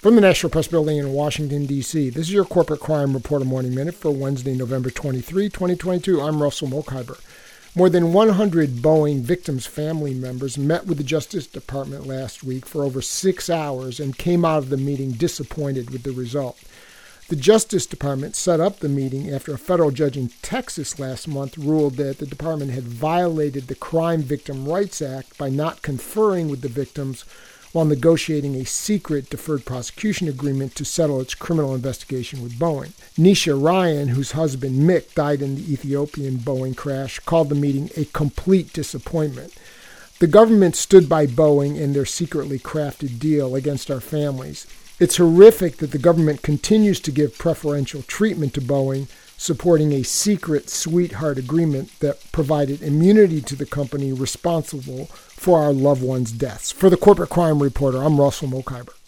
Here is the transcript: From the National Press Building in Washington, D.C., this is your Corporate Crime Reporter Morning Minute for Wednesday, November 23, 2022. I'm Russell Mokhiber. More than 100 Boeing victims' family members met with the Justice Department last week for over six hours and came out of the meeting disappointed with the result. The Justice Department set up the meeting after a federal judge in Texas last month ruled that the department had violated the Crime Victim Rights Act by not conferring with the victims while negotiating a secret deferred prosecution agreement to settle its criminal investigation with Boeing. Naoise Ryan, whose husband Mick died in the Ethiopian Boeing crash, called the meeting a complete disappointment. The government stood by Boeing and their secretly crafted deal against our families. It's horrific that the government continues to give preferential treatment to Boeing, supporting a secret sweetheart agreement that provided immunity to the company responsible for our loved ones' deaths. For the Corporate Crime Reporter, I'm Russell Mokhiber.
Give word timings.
From 0.00 0.14
the 0.14 0.22
National 0.22 0.48
Press 0.48 0.66
Building 0.66 0.96
in 0.96 1.12
Washington, 1.12 1.66
D.C., 1.66 2.08
this 2.08 2.28
is 2.28 2.32
your 2.32 2.46
Corporate 2.46 2.80
Crime 2.80 3.12
Reporter 3.12 3.44
Morning 3.44 3.74
Minute 3.74 3.94
for 3.94 4.10
Wednesday, 4.10 4.54
November 4.54 4.88
23, 4.88 5.50
2022. 5.50 6.22
I'm 6.22 6.42
Russell 6.42 6.68
Mokhiber. 6.68 7.20
More 7.74 7.90
than 7.90 8.14
100 8.14 8.76
Boeing 8.76 9.20
victims' 9.20 9.66
family 9.66 10.14
members 10.14 10.56
met 10.56 10.86
with 10.86 10.96
the 10.96 11.04
Justice 11.04 11.46
Department 11.46 12.06
last 12.06 12.42
week 12.42 12.64
for 12.64 12.82
over 12.82 13.02
six 13.02 13.50
hours 13.50 14.00
and 14.00 14.16
came 14.16 14.42
out 14.42 14.56
of 14.56 14.70
the 14.70 14.78
meeting 14.78 15.10
disappointed 15.10 15.90
with 15.90 16.04
the 16.04 16.12
result. 16.12 16.58
The 17.28 17.36
Justice 17.36 17.84
Department 17.84 18.34
set 18.36 18.58
up 18.58 18.78
the 18.78 18.88
meeting 18.88 19.30
after 19.30 19.52
a 19.52 19.58
federal 19.58 19.90
judge 19.90 20.16
in 20.16 20.30
Texas 20.40 20.98
last 20.98 21.28
month 21.28 21.58
ruled 21.58 21.96
that 21.96 22.16
the 22.16 22.26
department 22.26 22.70
had 22.70 22.84
violated 22.84 23.66
the 23.66 23.74
Crime 23.74 24.22
Victim 24.22 24.66
Rights 24.66 25.02
Act 25.02 25.36
by 25.36 25.50
not 25.50 25.82
conferring 25.82 26.48
with 26.48 26.62
the 26.62 26.68
victims 26.68 27.26
while 27.72 27.84
negotiating 27.84 28.56
a 28.56 28.64
secret 28.64 29.30
deferred 29.30 29.64
prosecution 29.64 30.28
agreement 30.28 30.74
to 30.74 30.84
settle 30.84 31.20
its 31.20 31.34
criminal 31.34 31.74
investigation 31.74 32.42
with 32.42 32.58
Boeing. 32.58 32.92
Naoise 33.16 33.62
Ryan, 33.62 34.08
whose 34.08 34.32
husband 34.32 34.80
Mick 34.80 35.14
died 35.14 35.42
in 35.42 35.56
the 35.56 35.72
Ethiopian 35.72 36.38
Boeing 36.38 36.76
crash, 36.76 37.20
called 37.20 37.48
the 37.48 37.54
meeting 37.54 37.90
a 37.96 38.04
complete 38.06 38.72
disappointment. 38.72 39.54
The 40.18 40.26
government 40.26 40.76
stood 40.76 41.08
by 41.08 41.26
Boeing 41.26 41.80
and 41.80 41.94
their 41.94 42.04
secretly 42.04 42.58
crafted 42.58 43.18
deal 43.18 43.54
against 43.54 43.90
our 43.90 44.00
families. 44.00 44.66
It's 44.98 45.16
horrific 45.16 45.78
that 45.78 45.92
the 45.92 45.98
government 45.98 46.42
continues 46.42 47.00
to 47.00 47.10
give 47.10 47.38
preferential 47.38 48.02
treatment 48.02 48.52
to 48.54 48.60
Boeing, 48.60 49.08
supporting 49.40 49.94
a 49.94 50.02
secret 50.02 50.68
sweetheart 50.68 51.38
agreement 51.38 51.98
that 52.00 52.30
provided 52.30 52.82
immunity 52.82 53.40
to 53.40 53.56
the 53.56 53.64
company 53.64 54.12
responsible 54.12 55.06
for 55.06 55.58
our 55.60 55.72
loved 55.72 56.02
ones' 56.02 56.30
deaths. 56.30 56.70
For 56.70 56.90
the 56.90 56.98
Corporate 56.98 57.30
Crime 57.30 57.62
Reporter, 57.62 58.02
I'm 58.02 58.20
Russell 58.20 58.48
Mokhiber. 58.48 58.99